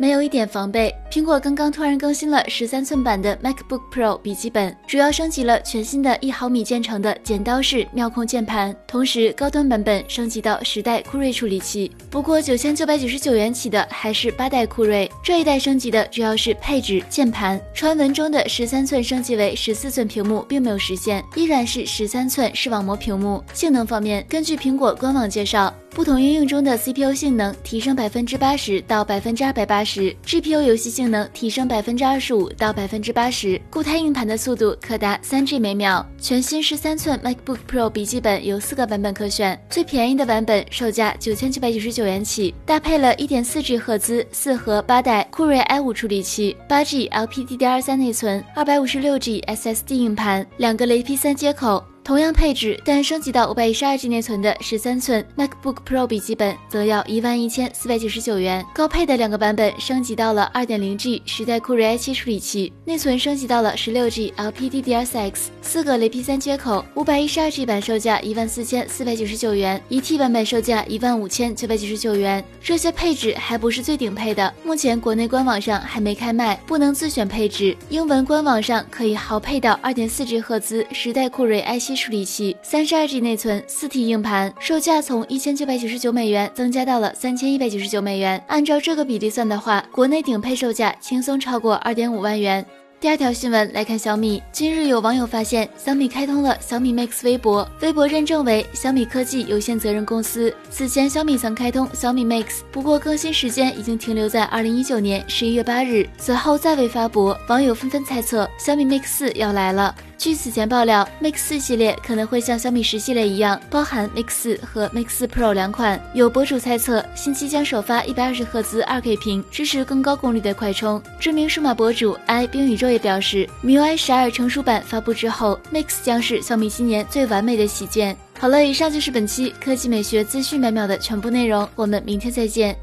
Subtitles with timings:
[0.00, 11.92] 没有一点防备，苹果刚刚突然更新了十三寸版的 MacBook Pro 笔记本，主要升级了全新的一毫米键程的剪刀式妙控键盘，同时高端版本升级到十代酷睿处理器。
[12.08, 17.60] 不过九千九百九十九元起的还是八代酷睿，这一代升级的主要是配置、键盘。
[17.74, 23.44] 传闻中的十三寸升级为十四寸屏幕并没有实现，依然是十三寸视网膜屏幕。
[23.52, 25.70] 性能方面，根据苹果官网介绍。
[25.92, 36.06] 不同应用中的 CPU 性能提升百分之八十到百分之二百八十，GPU 游戏性能提升百分之二十五到百分之八十，固态硬盘的速度可达三 G 每秒。
[36.20, 51.84] 全新十三寸 MacBook Pro 笔记本有四个版本可选，最便宜的版本售价九千九百九十九元起，搭配了一点四 G 赫兹四核八代酷睿 i 五处理器，八 G LPDDR3 内存，二百五十六 G SSD 硬盘，两个雷 P 三接口。
[52.02, 58.64] 同样配置，但升级到五百一十二 G 内存的十三寸 MacBook Pro 笔记本则要一万一千四百九十九元。
[58.74, 66.84] 高配的两个版本升级到了二点零 G 十代酷睿 i7 处理器，内存升级到了十六 G LPDDR4X，四个雷 P 三接口。
[66.94, 72.42] 五百一十二 G 版售价一万四千四百九十九元，一 T 版本售价一万五千九百九十九元。
[72.62, 77.76] 这些配置还不是最顶配的，目前国内官网上还没开卖，不能自选配置。
[77.90, 81.89] 英文官网上可以豪配到二点四 G 赫兹十代酷睿 i7。
[81.96, 88.42] 处理器，三十二 G 内存，四 T 硬盘，售价从一千九百九十九美元增加到了三千一百九十九美元。
[88.48, 92.64] 按照这个比例算的话，国内顶配售价轻松超过二点五万元。
[93.00, 100.54] 第二条新闻来看小米，今日有网友发现小米开通了小米 Max 微博，微博认证为小米科技有限责任公司。
[100.68, 107.34] 此前小米曾开通小米 Max，不过更新时间已经停留在二零一九年十一月八日，此后再未发布。
[107.48, 109.94] 网友纷纷猜测小米 Max 四要来了。
[110.20, 115.98] 据此前爆料，Mix 四系列可能会像小米十系列一样，包含 Mix 四和 Mix 四 Pro 两款。
[116.12, 121.02] 有博主猜测，新机将首发一百二十赫兹二 K 屏，支持更高功率的快充。
[121.18, 128.14] 知名数码博主 i 冰宇宙也表示，MIUI 十二成熟版发布之后，Mix 将是小米今年最完美的旗舰。
[128.38, 132.76] 好了，以上就是本期科技美学资讯每秒的全部内容，我们明天再见。